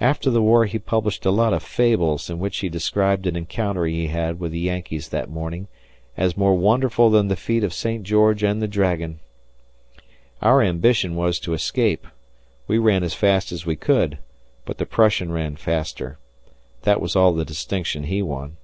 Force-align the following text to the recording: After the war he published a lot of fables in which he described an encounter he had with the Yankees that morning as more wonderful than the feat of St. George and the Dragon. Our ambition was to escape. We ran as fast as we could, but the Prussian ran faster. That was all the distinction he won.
After 0.00 0.30
the 0.30 0.40
war 0.40 0.66
he 0.66 0.78
published 0.78 1.26
a 1.26 1.32
lot 1.32 1.52
of 1.52 1.60
fables 1.60 2.30
in 2.30 2.38
which 2.38 2.58
he 2.58 2.68
described 2.68 3.26
an 3.26 3.34
encounter 3.34 3.84
he 3.84 4.06
had 4.06 4.38
with 4.38 4.52
the 4.52 4.60
Yankees 4.60 5.08
that 5.08 5.28
morning 5.28 5.66
as 6.16 6.36
more 6.36 6.54
wonderful 6.54 7.10
than 7.10 7.26
the 7.26 7.34
feat 7.34 7.64
of 7.64 7.74
St. 7.74 8.04
George 8.04 8.44
and 8.44 8.62
the 8.62 8.68
Dragon. 8.68 9.18
Our 10.40 10.62
ambition 10.62 11.16
was 11.16 11.40
to 11.40 11.52
escape. 11.52 12.06
We 12.68 12.78
ran 12.78 13.02
as 13.02 13.14
fast 13.14 13.50
as 13.50 13.66
we 13.66 13.74
could, 13.74 14.18
but 14.64 14.78
the 14.78 14.86
Prussian 14.86 15.32
ran 15.32 15.56
faster. 15.56 16.20
That 16.82 17.00
was 17.00 17.16
all 17.16 17.32
the 17.32 17.44
distinction 17.44 18.04
he 18.04 18.22
won. 18.22 18.58